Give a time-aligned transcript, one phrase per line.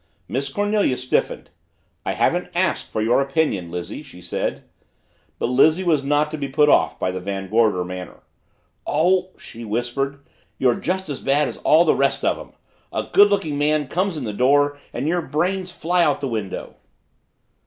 [0.27, 1.51] Miss Cornelia stiffened.
[2.07, 4.63] "I haven't asked for your opinion, Lizzie," she said.
[5.37, 8.23] But Lizzie was not to be put off by the Van Gorder manner.
[8.87, 10.25] "Oh," she whispered,
[10.57, 12.53] "you're just as bad as all the rest of 'em.
[12.91, 16.77] A good looking man comes in the door and your brains fly out the window!"